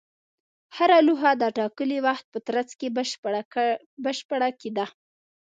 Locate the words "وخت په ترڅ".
2.07-2.69